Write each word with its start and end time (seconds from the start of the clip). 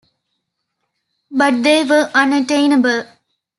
But 1.29 1.61
they 1.61 1.83
were 1.83 2.09
unattainable. 2.15 3.03